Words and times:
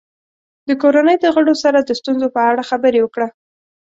د 0.67 0.69
کورنۍ 0.81 1.15
د 1.21 1.25
غړو 1.35 1.53
سره 1.63 1.79
د 1.83 1.89
ستونزو 1.99 2.27
په 2.35 2.41
اړه 2.49 2.67
خبرې 2.69 2.99
وکړه. 3.01 3.27